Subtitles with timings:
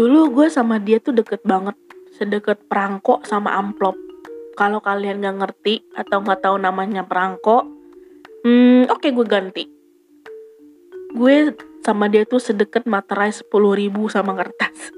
[0.00, 1.76] Dulu gue sama dia tuh deket banget,
[2.16, 3.92] sedekat perangko sama amplop.
[4.56, 7.68] Kalau kalian gak ngerti atau gak tahu namanya perangko,
[8.40, 9.64] hmm, oke okay, gue ganti.
[11.12, 11.52] Gue
[11.84, 14.88] sama dia tuh sedekat materai 10 ribu sama kertas.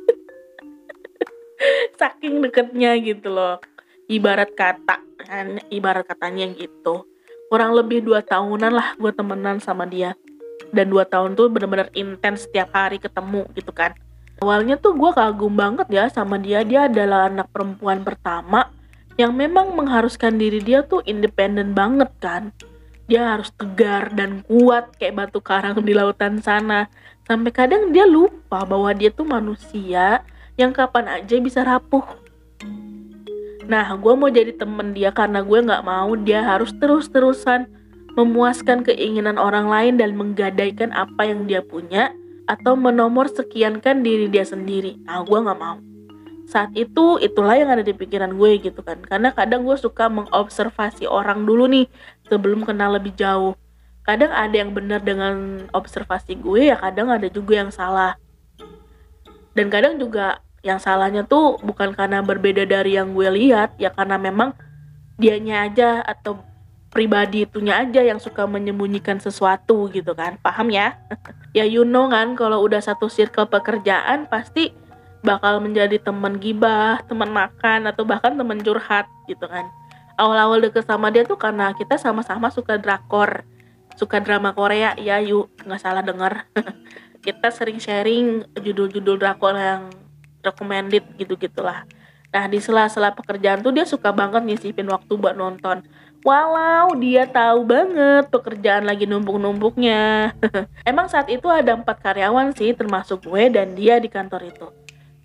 [1.99, 3.59] Saking deketnya gitu loh.
[4.07, 5.59] Ibarat kata, kan?
[5.67, 7.11] ibarat katanya gitu.
[7.51, 10.15] Kurang lebih dua tahunan lah gue temenan sama dia.
[10.71, 13.99] Dan dua tahun tuh bener-bener intens setiap hari ketemu gitu kan
[14.43, 16.67] Awalnya tuh gue kagum banget ya sama dia.
[16.67, 18.75] Dia adalah anak perempuan pertama
[19.15, 22.51] yang memang mengharuskan diri dia tuh independen banget kan.
[23.07, 26.91] Dia harus tegar dan kuat kayak batu karang di lautan sana.
[27.23, 30.27] Sampai kadang dia lupa bahwa dia tuh manusia
[30.59, 32.03] yang kapan aja bisa rapuh.
[33.71, 37.71] Nah, gue mau jadi temen dia karena gue gak mau dia harus terus-terusan
[38.19, 42.11] memuaskan keinginan orang lain dan menggadaikan apa yang dia punya
[42.53, 45.01] atau menomor sekiankan diri dia sendiri.
[45.09, 45.81] Nah, gue nggak mau.
[46.45, 49.01] Saat itu, itulah yang ada di pikiran gue gitu kan.
[49.01, 51.89] Karena kadang gue suka mengobservasi orang dulu nih
[52.29, 53.57] sebelum kenal lebih jauh.
[54.05, 58.21] Kadang ada yang benar dengan observasi gue, ya kadang ada juga yang salah.
[59.57, 64.21] Dan kadang juga yang salahnya tuh bukan karena berbeda dari yang gue lihat, ya karena
[64.21, 64.53] memang
[65.17, 66.43] dianya aja atau
[66.93, 71.01] pribadi itunya aja yang suka menyembunyikan sesuatu gitu kan paham ya
[71.53, 74.73] ya you know kan kalau udah satu circle pekerjaan pasti
[75.23, 79.69] bakal menjadi teman gibah teman makan atau bahkan teman curhat gitu kan.
[80.19, 83.47] Awal-awal deket sama dia tuh karena kita sama-sama suka drakor
[83.97, 84.93] suka drama Korea.
[84.99, 86.49] Ya yuk nggak salah dengar
[87.27, 89.89] kita sering sharing judul-judul drakor yang
[90.43, 91.87] recommended gitu gitulah
[92.35, 95.87] nah di sela-sela pekerjaan tuh dia suka banget nyisipin waktu buat nonton
[96.23, 100.31] Walau dia tahu banget pekerjaan lagi numpuk-numpuknya.
[100.91, 104.71] Emang saat itu ada empat karyawan sih termasuk gue dan dia di kantor itu.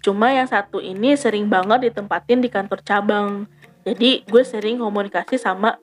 [0.02, 3.46] Cuma yang satu ini sering banget ditempatin di kantor cabang.
[3.86, 5.78] Jadi gue sering komunikasi sama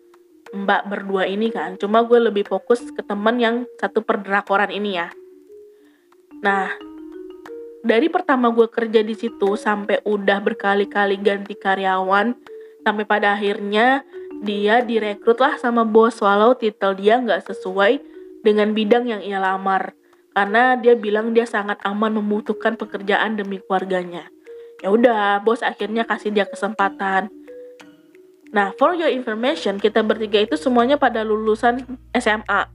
[0.51, 1.79] mbak berdua ini kan.
[1.79, 5.15] Cuma gue lebih fokus ke temen yang satu perdrakoran ini ya.
[6.43, 6.75] Nah,
[7.87, 12.35] dari pertama gue kerja di situ sampai udah berkali-kali ganti karyawan,
[12.83, 14.03] sampai pada akhirnya
[14.45, 17.99] dia direkrut lah sama bos walau titel dia nggak sesuai
[18.45, 19.97] dengan bidang yang ia lamar
[20.37, 24.29] karena dia bilang dia sangat aman membutuhkan pekerjaan demi keluarganya.
[24.83, 27.31] Ya udah, bos akhirnya kasih dia kesempatan.
[28.51, 32.69] Nah, for your information, kita bertiga itu semuanya pada lulusan SMA.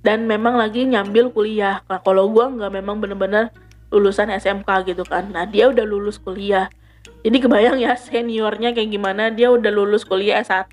[0.00, 1.84] Dan memang lagi nyambil kuliah.
[1.88, 3.52] Nah, kalau gue nggak memang bener-bener
[3.90, 5.32] lulusan SMK gitu kan.
[5.32, 6.68] Nah, dia udah lulus kuliah
[7.20, 10.72] jadi kebayang ya seniornya kayak gimana dia udah lulus kuliah S1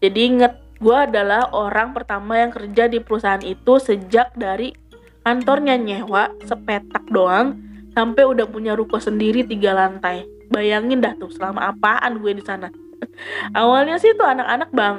[0.00, 4.76] jadi inget gue adalah orang pertama yang kerja di perusahaan itu sejak dari
[5.24, 7.56] kantornya nyewa sepetak doang
[7.96, 10.28] sampai udah punya ruko sendiri tiga lantai.
[10.52, 12.68] Bayangin dah tuh selama apaan gue di sana.
[13.58, 14.96] Awalnya sih tuh anak-anak bang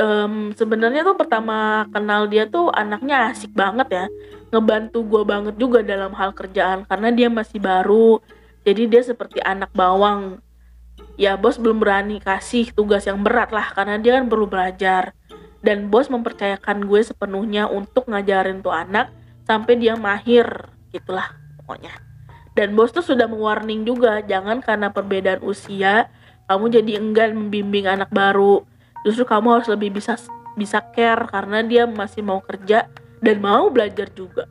[0.00, 4.06] um, sebenarnya tuh pertama kenal dia tuh anaknya asik banget ya.
[4.50, 8.18] Ngebantu gue banget juga dalam hal kerjaan karena dia masih baru
[8.66, 10.42] jadi dia seperti anak bawang.
[11.14, 15.14] Ya bos belum berani kasih tugas yang berat lah karena dia kan perlu belajar.
[15.62, 19.14] Dan bos mempercayakan gue sepenuhnya untuk ngajarin tuh anak
[19.46, 21.30] sampai dia mahir gitulah
[21.62, 21.94] pokoknya.
[22.58, 26.10] Dan bos tuh sudah mewarning juga jangan karena perbedaan usia
[26.50, 28.66] kamu jadi enggan membimbing anak baru.
[29.06, 30.18] Justru kamu harus lebih bisa
[30.58, 32.90] bisa care karena dia masih mau kerja
[33.22, 34.50] dan mau belajar juga.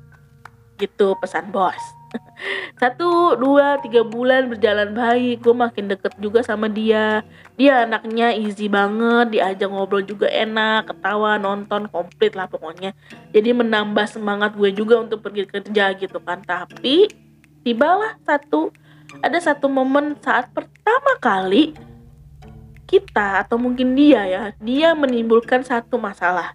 [0.80, 1.95] Gitu pesan bos
[2.82, 5.44] satu dua tiga bulan berjalan baik.
[5.44, 7.26] Gue makin deket juga sama dia.
[7.56, 12.94] Dia anaknya easy banget diajak ngobrol juga enak ketawa nonton komplit lah pokoknya.
[13.32, 16.44] Jadi menambah semangat gue juga untuk pergi kerja gitu kan.
[16.44, 17.10] Tapi
[17.66, 18.70] tibalah satu
[19.24, 21.74] ada satu momen saat pertama kali
[22.86, 26.54] kita atau mungkin dia ya dia menimbulkan satu masalah.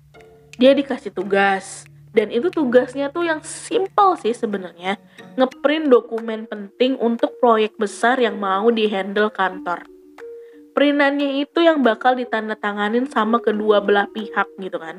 [0.61, 4.99] Dia dikasih tugas dan itu tugasnya tuh yang simple sih sebenarnya.
[5.39, 9.87] Ngeprint dokumen penting untuk proyek besar yang mau dihandle kantor.
[10.75, 14.99] Perintannya itu yang bakal ditandatanganin sama kedua belah pihak gitu kan.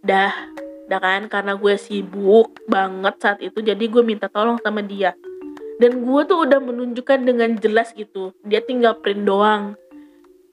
[0.00, 0.32] Dah
[0.88, 1.28] dah kan?
[1.28, 5.12] Karena gue sibuk banget saat itu jadi gue minta tolong sama dia.
[5.76, 8.32] Dan gue tuh udah menunjukkan dengan jelas gitu.
[8.40, 9.76] Dia tinggal print doang.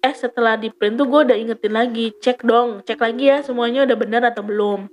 [0.04, 2.12] Eh setelah di print tuh gue udah ingetin lagi.
[2.20, 2.84] Cek dong.
[2.84, 4.92] Cek lagi ya semuanya udah benar atau belum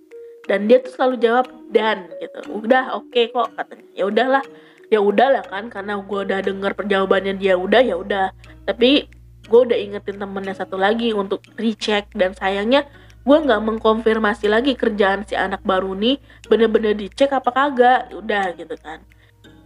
[0.51, 2.41] dan dia tuh selalu jawab dan gitu.
[2.51, 3.91] Udah oke okay kok katanya.
[3.95, 4.45] Ya udahlah.
[4.93, 8.27] Ya udahlah kan karena gue udah dengar perjawabannya dia udah ya udah.
[8.69, 9.09] Tapi
[9.49, 12.11] gue udah ingetin temennya satu lagi untuk recheck.
[12.13, 12.85] Dan sayangnya
[13.23, 16.19] gue nggak mengkonfirmasi lagi kerjaan si anak baru nih
[16.51, 18.01] bener-bener dicek apa kagak.
[18.11, 19.01] Ya udah gitu kan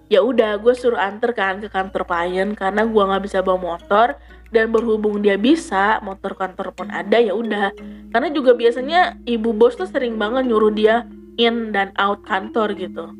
[0.07, 4.15] ya udah gue suruh anter kan ke kantor klien karena gue nggak bisa bawa motor
[4.55, 7.75] dan berhubung dia bisa motor kantor pun ada ya udah.
[8.15, 11.05] Karena juga biasanya ibu bos tuh sering banget nyuruh dia
[11.37, 13.11] in dan out kantor gitu.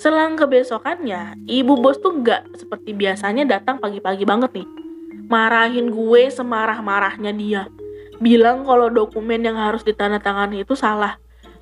[0.00, 4.68] Selang kebesokannya ibu bos tuh nggak seperti biasanya datang pagi-pagi banget nih.
[5.28, 7.62] Marahin gue semarah-marahnya dia.
[8.16, 11.20] Bilang kalau dokumen yang harus ditandatangani itu salah.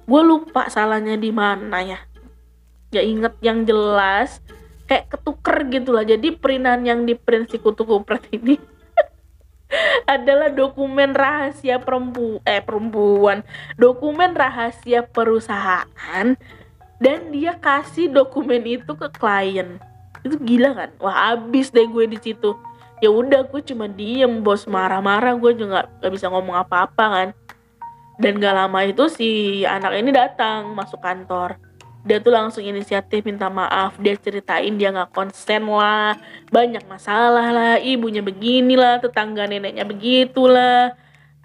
[0.08, 1.98] Gue lupa salahnya di mana ya.
[2.88, 4.40] Ya inget yang jelas
[4.88, 8.56] kayak ketuker gitu lah jadi perintan yang di print si kutu kupret ini
[10.14, 13.44] adalah dokumen rahasia perempu eh perempuan.
[13.76, 16.34] Dokumen rahasia perusahaan
[16.98, 19.76] dan dia kasih dokumen itu ke klien.
[20.24, 20.90] Itu gila kan?
[20.98, 22.56] Wah abis deh gue di situ.
[22.98, 24.66] Ya udah gue cuma diem bos.
[24.66, 27.28] Marah-marah gue juga gak bisa ngomong apa-apa kan.
[28.18, 31.67] Dan gak lama itu si anak ini datang masuk kantor
[32.08, 36.16] dia tuh langsung inisiatif minta maaf dia ceritain dia nggak konsen lah
[36.48, 40.96] banyak masalah lah ibunya beginilah tetangga neneknya begitulah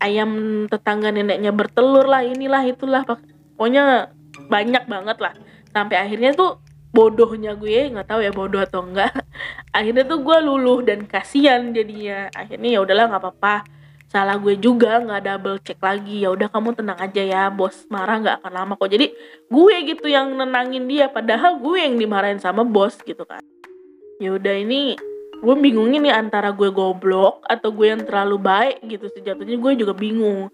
[0.04, 0.32] ayam
[0.68, 4.12] tetangga neneknya bertelur lah inilah itulah pokoknya
[4.52, 5.34] banyak banget lah.
[5.72, 6.60] Sampai akhirnya tuh
[6.94, 9.10] bodohnya gue nggak tahu ya bodoh atau enggak
[9.78, 12.28] akhirnya tuh gue luluh dan kasihan jadinya.
[12.36, 13.56] Akhirnya ya udahlah nggak apa-apa
[14.14, 16.22] salah gue juga nggak double check lagi.
[16.22, 18.94] Ya udah kamu tenang aja ya bos marah nggak akan lama kok.
[18.94, 19.10] Jadi
[19.50, 23.42] gue gitu yang nenangin dia padahal gue yang dimarahin sama bos gitu kan.
[24.22, 24.94] Ya udah ini
[25.42, 29.98] gue bingungin nih antara gue goblok atau gue yang terlalu baik gitu sejatuhnya gue juga
[29.98, 30.54] bingung.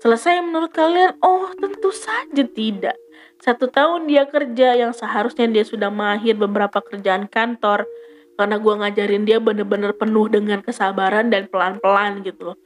[0.00, 1.20] Selesai menurut kalian?
[1.20, 2.96] Oh tentu saja tidak.
[3.38, 7.84] Satu tahun dia kerja yang seharusnya dia sudah mahir beberapa kerjaan kantor
[8.38, 12.58] karena gue ngajarin dia bener-bener penuh dengan kesabaran dan pelan-pelan gitu loh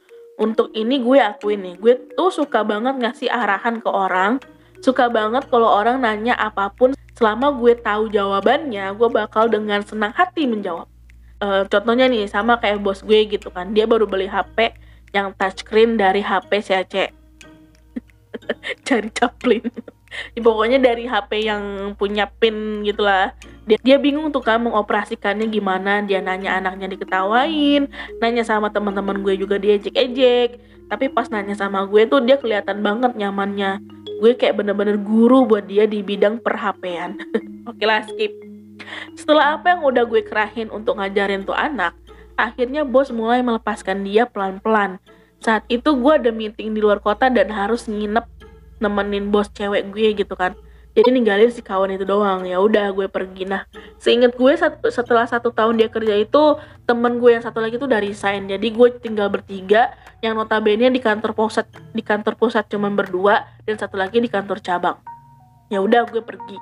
[0.43, 4.43] untuk ini gue akuin nih gue tuh suka banget ngasih arahan ke orang.
[4.83, 10.11] Suka banget kalau orang nanya apa pun selama gue tahu jawabannya gue bakal dengan senang
[10.11, 10.91] hati menjawab.
[11.39, 14.75] Uh, contohnya nih sama kayak bos gue gitu kan dia baru beli HP
[15.11, 17.11] yang touchscreen dari HP CAC
[18.87, 19.63] cari caplin
[20.33, 21.63] ya, pokoknya dari HP yang
[21.99, 26.03] punya pin gitulah dia, dia bingung tuh kan mengoperasikannya gimana.
[26.03, 27.87] Dia nanya anaknya diketawain
[28.19, 30.59] nanya sama teman-teman gue juga dia ejek-ejek
[30.91, 33.79] tapi pas nanya sama gue tuh dia kelihatan banget nyamannya.
[34.19, 37.19] Gue kayak bener-bener guru buat dia di bidang perhapean
[37.69, 38.31] oke lah skip.
[39.15, 41.95] Setelah apa yang udah gue kerahin untuk ngajarin tuh anak
[42.35, 44.99] akhirnya bos mulai melepaskan dia pelan-pelan.
[45.43, 48.23] Saat itu gue ada meeting di luar kota dan harus nginep
[48.83, 50.51] nemenin bos cewek gue gitu kan
[50.93, 52.45] jadi ninggalin si kawan itu doang.
[52.45, 53.49] Ya udah gue pergi.
[53.49, 53.65] Nah
[53.97, 54.53] seinget gue
[54.93, 58.45] setelah satu tahun dia kerja itu temen gue yang satu lagi tuh dari resign.
[58.45, 59.89] Jadi gue tinggal bertiga
[60.21, 61.65] yang notabene di kantor pusat
[61.97, 65.01] di kantor pusat cuman berdua dan satu lagi di kantor cabang.
[65.73, 66.61] Ya udah gue pergi.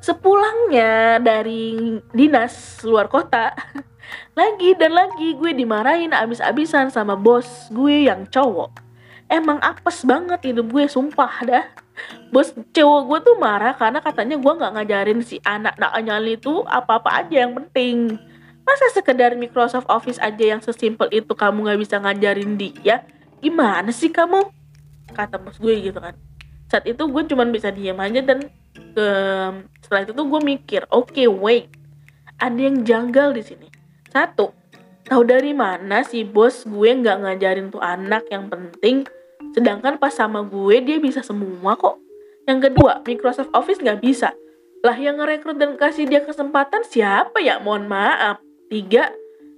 [0.00, 3.56] Sepulangnya dari dinas luar kota
[4.38, 8.76] lagi dan lagi gue dimarahin abis-abisan sama bos gue yang cowok.
[9.32, 11.64] Emang apes banget hidup gue sumpah dah
[12.34, 16.66] bos cowok gue tuh marah karena katanya gue nggak ngajarin si anak nak nyali itu
[16.66, 18.18] apa-apa aja yang penting.
[18.64, 23.04] Masa sekedar Microsoft Office aja yang sesimpel itu kamu nggak bisa ngajarin dia?
[23.38, 24.50] Gimana sih kamu?
[25.14, 26.16] Kata bos gue gitu kan.
[26.66, 29.08] Saat itu gue cuman bisa diam aja dan ke
[29.84, 31.70] setelah itu tuh gue mikir oke okay, wait.
[32.40, 33.68] Ada yang janggal di sini.
[34.10, 34.50] Satu
[35.04, 39.04] tahu dari mana si bos gue nggak ngajarin tuh anak yang penting
[39.54, 42.02] sedangkan pas sama gue dia bisa semua kok.
[42.44, 44.34] Yang kedua Microsoft Office nggak bisa.
[44.84, 47.62] Lah yang ngerekrut dan kasih dia kesempatan siapa ya?
[47.62, 48.36] Mohon maaf.
[48.68, 49.14] Tiga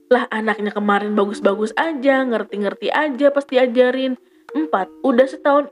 [0.07, 4.15] lah anaknya kemarin bagus-bagus aja ngerti-ngerti aja pasti ajarin
[4.55, 5.67] empat udah setahun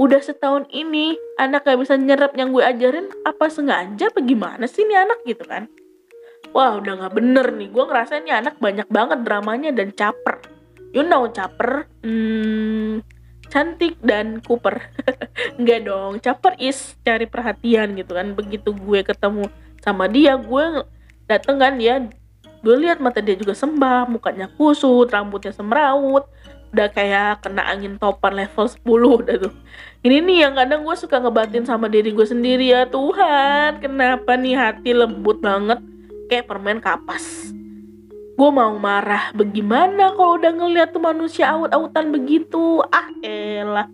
[0.00, 4.88] udah setahun ini anak gak bisa nyerap yang gue ajarin apa sengaja apa gimana sih
[4.88, 5.68] ini anak gitu kan?
[6.56, 7.68] Wah udah nggak bener nih.
[7.68, 10.40] Gue ngerasain nih anak banyak banget dramanya dan caper.
[10.96, 11.84] You know caper.
[12.00, 12.87] Hmm,
[13.48, 14.78] cantik dan Cooper.
[15.60, 18.32] Nggak dong caper is cari perhatian gitu kan.
[18.36, 19.48] Begitu gue ketemu
[19.82, 20.84] sama dia gue
[21.28, 22.08] dateng kan dia
[22.58, 26.26] gue lihat mata dia juga sembah mukanya kusut rambutnya semrawut
[26.68, 28.84] udah kayak kena angin topan level 10
[29.24, 29.54] udah tuh.
[30.04, 34.54] Ini nih yang kadang gue suka ngebatin sama diri gue sendiri ya Tuhan kenapa nih
[34.54, 35.80] hati lembut banget?
[36.28, 37.56] Kayak permen kapas
[38.38, 39.34] gue mau marah.
[39.34, 42.78] Bagaimana kalau udah ngeliat tuh manusia aut-autan begitu?
[42.94, 43.90] Ah elah.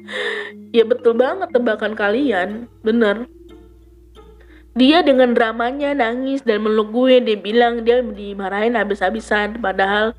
[0.68, 2.68] Ya betul banget tebakan kalian.
[2.84, 3.24] Bener.
[4.76, 7.24] Dia dengan dramanya nangis dan meluk gue.
[7.24, 9.64] Dia bilang dia dimarahin habis-habisan.
[9.64, 10.12] Padahal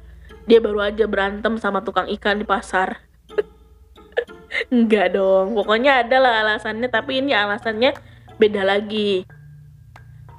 [0.49, 2.97] dia baru aja berantem sama tukang ikan di pasar.
[4.73, 5.53] Enggak dong.
[5.53, 6.89] Pokoknya ada lah alasannya.
[6.89, 7.93] Tapi ini alasannya
[8.41, 9.21] beda lagi.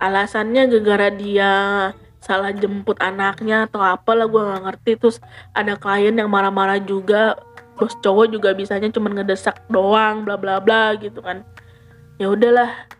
[0.02, 1.54] Alasannya gara-gara dia
[2.26, 4.92] salah jemput anaknya atau apalah gue nggak ngerti.
[4.98, 5.16] Terus
[5.54, 7.38] ada klien yang marah-marah juga.
[7.78, 11.46] Bos cowok juga bisanya cuma ngedesak doang bla bla bla gitu kan.
[12.18, 12.90] Ya udahlah.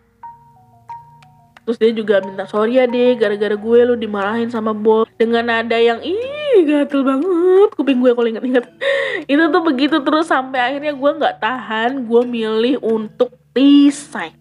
[1.67, 5.11] Terus dia juga minta sorry ya deh gara-gara gue lu dimarahin sama bos.
[5.19, 7.75] Dengan nada yang ih gatel banget.
[7.75, 8.65] Kuping gue kalau inget-inget
[9.33, 12.07] itu tuh begitu terus sampai akhirnya gue nggak tahan.
[12.07, 14.39] Gue milih untuk resign.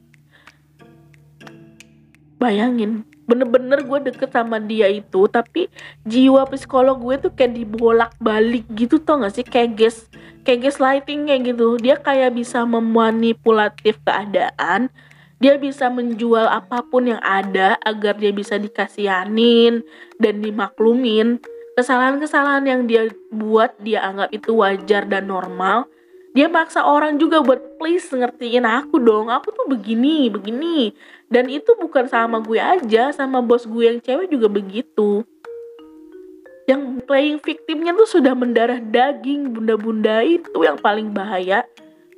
[2.35, 5.69] Bayangin bener-bener gue deket sama dia itu tapi
[6.05, 9.45] jiwa psikolog gue tuh kayak dibolak balik gitu tau gak sih?
[9.45, 9.97] Kayak gas
[10.45, 11.77] kayak gas lighting kayak gitu.
[11.81, 14.93] Dia kayak bisa memanipulatif keadaan
[15.35, 19.83] dia bisa menjual apa pun yang ada agar dia bisa dikasihanin
[20.15, 21.43] dan dimaklumin.
[21.75, 25.91] Kesalahan-kesalahan yang dia buat dia anggap itu wajar dan normal
[26.35, 29.31] dia maksa orang juga buat please ngertiin aku dong.
[29.31, 30.91] Aku tuh begini begini.
[31.31, 35.23] Dan itu bukan sama gue aja sama bos gue yang cewek juga begitu.
[36.67, 41.63] Yang playing victimnya tuh sudah mendarah daging bunda-bunda itu yang paling bahaya.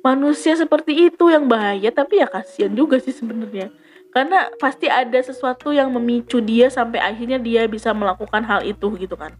[0.02, 3.70] Manusia seperti itu yang bahaya tapi ya kasihan juga sih sebenarnya.
[4.10, 9.14] Karena pasti ada sesuatu yang memicu dia sampai akhirnya dia bisa melakukan hal itu gitu
[9.14, 9.30] kan.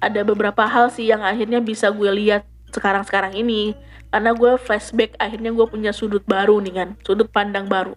[0.00, 3.78] Ada beberapa hal sih yang akhirnya bisa gue lihat sekarang-sekarang ini.
[4.10, 6.88] Karena gue flashback akhirnya gue punya sudut baru nih kan.
[7.06, 7.94] Sudut pandang baru.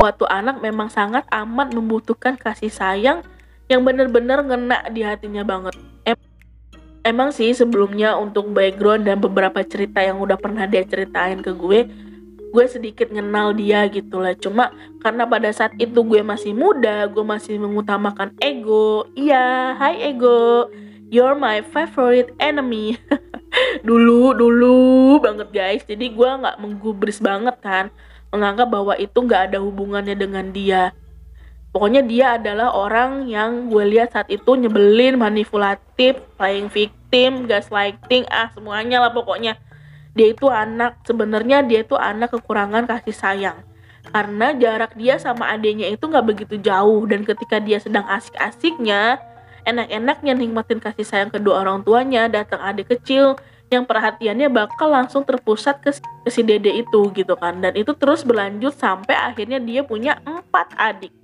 [0.00, 3.20] Waktu anak memang sangat amat membutuhkan kasih sayang
[3.68, 5.76] yang bener-bener ngena di hatinya banget.
[6.08, 6.16] Em
[7.04, 11.88] emang sih sebelumnya untuk background dan beberapa cerita yang udah pernah dia ceritain ke gue
[12.50, 14.34] gue sedikit kenal dia gitu lah.
[14.34, 19.06] Cuma karena pada saat itu gue masih muda gue masih mengutamakan ego.
[19.14, 20.66] Iya hai ego.
[21.10, 22.98] You're my favorite enemy
[23.86, 25.82] dulu dulu banget guys.
[25.86, 27.88] Jadi gue nggak menggubris banget kan.
[28.30, 30.94] Menganggap bahwa itu nggak ada hubungannya dengan dia.
[31.70, 38.50] Pokoknya dia adalah orang yang gue lihat saat itu nyebelin manipulatif playing victim gaslighting ah
[38.50, 39.54] semuanya lah pokoknya.
[40.18, 40.98] Dia itu anak.
[41.06, 43.58] Sebenarnya dia itu anak kekurangan kasih sayang.
[44.10, 47.06] Karena jarak dia sama adiknya itu nggak begitu jauh.
[47.06, 49.22] Dan ketika dia sedang asik-asiknya
[49.64, 53.36] enak-enaknya nikmatin kasih sayang kedua orang tuanya datang adik kecil
[53.70, 57.62] yang perhatiannya bakal langsung terpusat ke, ke si dede itu gitu kan.
[57.62, 61.14] Dan itu terus berlanjut sampai akhirnya dia punya empat adik.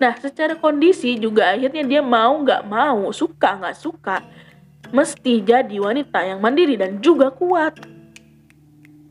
[0.00, 4.24] Nah secara kondisi juga akhirnya dia mau nggak mau suka nggak suka
[4.90, 7.76] mesti jadi wanita yang mandiri dan juga kuat.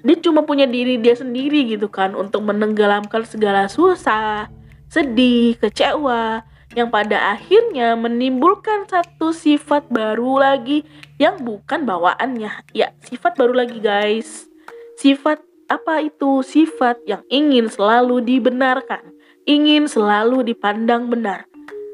[0.03, 4.51] Dia cuma punya diri dia sendiri gitu kan untuk menenggelamkan segala susah
[4.91, 10.81] sedih kecewa yang pada akhirnya menimbulkan satu sifat baru lagi
[11.21, 12.73] yang bukan bawaannya.
[12.73, 14.49] Ya, sifat baru lagi guys.
[14.97, 16.41] Sifat apa itu?
[16.41, 19.13] Sifat yang ingin selalu dibenarkan,
[19.45, 21.45] ingin selalu dipandang benar.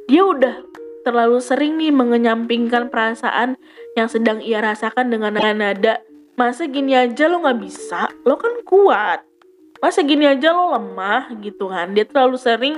[0.07, 0.55] Dia udah
[1.03, 3.55] terlalu sering nih mengenyampingkan perasaan
[3.95, 6.03] yang sedang ia rasakan dengan nada
[6.39, 9.27] masa gini aja lo gak bisa, lo kan kuat.
[9.83, 11.91] Masa gini aja lo lemah gitu kan.
[11.91, 12.75] Dia terlalu sering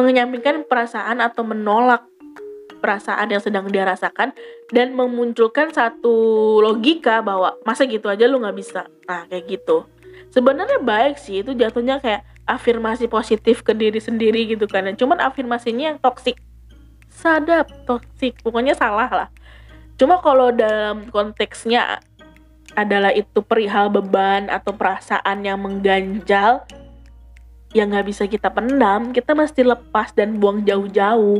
[0.00, 2.08] mengenyampingkan perasaan atau menolak
[2.80, 4.32] perasaan yang sedang dia rasakan
[4.72, 8.88] dan memunculkan satu logika bahwa masa gitu aja lu nggak bisa.
[9.04, 9.84] Nah kayak gitu.
[10.32, 14.88] Sebenarnya baik sih itu jatuhnya kayak afirmasi positif ke diri sendiri gitu kan.
[14.96, 16.40] Cuman afirmasinya yang toksik
[17.12, 19.28] sadap toksik pokoknya salah lah.
[20.00, 22.00] Cuma kalau dalam konteksnya
[22.78, 26.64] adalah itu perihal beban atau perasaan yang mengganjal
[27.70, 31.38] yang nggak bisa kita pendam, kita mesti lepas dan buang jauh-jauh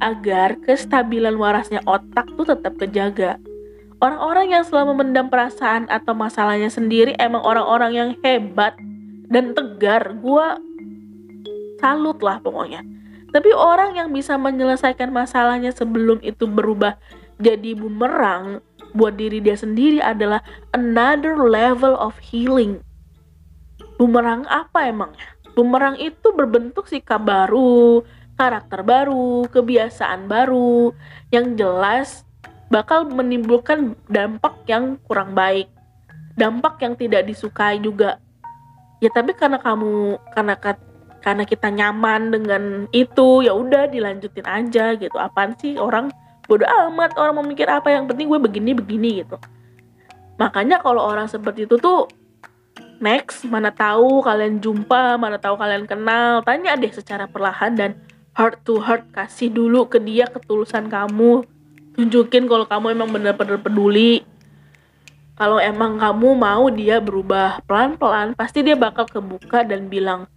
[0.00, 3.40] agar kestabilan warasnya otak tuh tetap kejaga.
[4.00, 8.76] Orang-orang yang selalu memendam perasaan atau masalahnya sendiri emang orang-orang yang hebat
[9.28, 10.16] dan tegar.
[10.20, 10.56] Gua
[11.80, 12.84] salut lah pokoknya.
[13.30, 16.96] Tapi orang yang bisa menyelesaikan masalahnya sebelum itu berubah
[17.40, 18.60] jadi bumerang
[18.92, 20.44] buat diri dia sendiri adalah
[20.76, 22.84] another level of healing.
[23.96, 25.39] Bumerang apa emangnya?
[25.54, 28.06] Bumerang itu berbentuk sikap baru,
[28.38, 30.94] karakter baru, kebiasaan baru,
[31.34, 32.24] yang jelas
[32.70, 35.66] bakal menimbulkan dampak yang kurang baik,
[36.38, 38.22] dampak yang tidak disukai juga.
[39.02, 40.54] Ya tapi karena kamu karena
[41.20, 42.62] karena kita nyaman dengan
[42.96, 45.16] itu, ya udah dilanjutin aja gitu.
[45.20, 46.08] Apaan sih orang
[46.48, 49.36] bodoh amat orang mau mikir apa yang penting gue begini begini gitu.
[50.40, 52.08] Makanya kalau orang seperti itu tuh
[53.00, 56.44] next mana tahu kalian jumpa mana tahu kalian kenal.
[56.44, 57.90] Tanya deh secara perlahan dan
[58.36, 61.42] heart to heart kasih dulu ke dia ketulusan kamu.
[61.96, 64.22] Tunjukin kalau kamu emang bener-bener peduli.
[65.40, 70.28] Kalau emang kamu mau dia berubah pelan-pelan pasti dia bakal kebuka dan bilang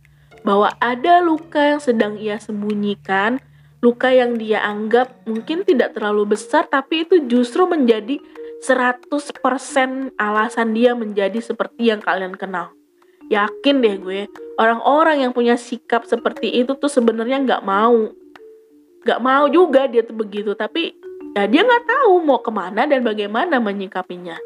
[0.48, 3.39] bahwa ada luka yang sedang ia sembunyikan,
[3.84, 8.15] luka yang dia anggap mungkin tidak terlalu besar tapi itu justru menjadi
[8.63, 9.12] 100%
[10.15, 12.72] alasan dia menjadi seperti yang kalian kenal.
[13.27, 14.22] Yakin deh gue,
[14.55, 18.15] orang-orang yang punya sikap seperti itu tuh sebenarnya nggak mau.
[19.03, 20.96] Nggak mau juga dia tuh begitu, tapi
[21.36, 24.39] ya dia nggak tahu mau ke mana dan bagaimana menyikapinya.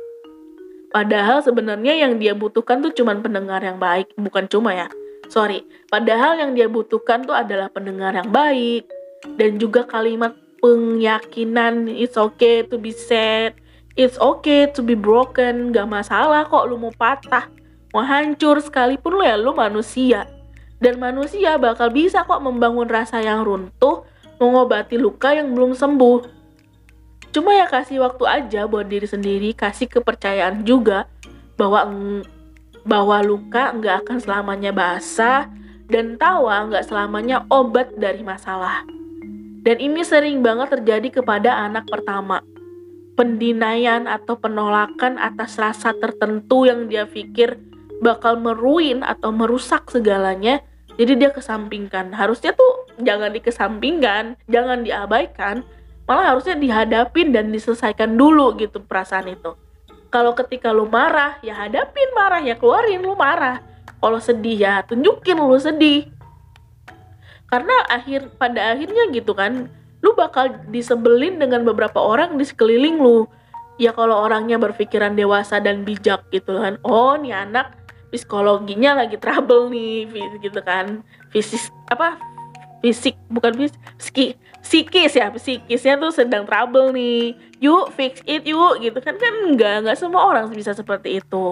[0.90, 4.90] Padahal sebenarnya yang dia butuhkan tuh cuma pendengar yang baik, bukan cuma ya.
[5.30, 8.88] Sorry, padahal yang dia butuhkan tuh adalah pendengar yang baik
[9.36, 10.34] dan juga kalimat
[10.64, 13.54] penyakinan it's okay to be sad,
[13.98, 17.50] it's okay to be broken, gak masalah kok lu mau patah,
[17.92, 20.30] mau hancur sekalipun lu ya lu manusia.
[20.78, 24.06] Dan manusia bakal bisa kok membangun rasa yang runtuh,
[24.38, 26.38] mengobati luka yang belum sembuh.
[27.34, 31.10] Cuma ya kasih waktu aja buat diri sendiri, kasih kepercayaan juga
[31.58, 31.90] bahwa
[32.86, 35.50] bahwa luka nggak akan selamanya basah
[35.90, 38.86] dan tawa nggak selamanya obat dari masalah.
[39.66, 42.40] Dan ini sering banget terjadi kepada anak pertama.
[43.18, 47.58] Pendinaian atau penolakan atas rasa tertentu yang dia pikir
[47.98, 50.62] bakal meruin atau merusak segalanya,
[51.02, 52.14] jadi dia kesampingkan.
[52.14, 55.66] Harusnya tuh jangan dikesampingkan, jangan diabaikan,
[56.06, 59.58] malah harusnya dihadapin dan diselesaikan dulu gitu perasaan itu.
[60.08, 63.60] Kalau ketika lu marah ya hadapin marah ya keluarin lu marah.
[63.98, 66.08] Kalau sedih ya tunjukin lu sedih.
[67.50, 69.68] Karena akhir pada akhirnya gitu kan
[70.08, 73.28] lu bakal disebelin dengan beberapa orang di sekeliling lu.
[73.76, 76.80] Ya kalau orangnya berpikiran dewasa dan bijak gitu kan.
[76.88, 77.76] Oh nih anak
[78.08, 80.08] psikologinya lagi trouble nih
[80.40, 81.04] gitu kan.
[81.36, 82.16] Fisik apa?
[82.80, 84.28] Fisik bukan fisik psiki,
[84.64, 85.28] psikis ya.
[85.36, 87.36] Psikisnya tuh sedang trouble nih.
[87.60, 89.20] Yuk fix it yuk gitu kan.
[89.20, 91.52] Kan nggak nggak semua orang bisa seperti itu.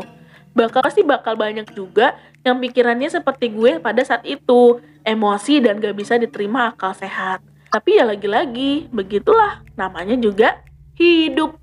[0.55, 2.15] Bakal pasti bakal banyak juga
[2.47, 4.79] yang pikirannya seperti gue pada saat itu.
[5.05, 7.37] Emosi dan gak bisa diterima akal sehat
[7.75, 10.63] tapi ya lagi-lagi begitulah namanya juga
[10.95, 11.59] hidup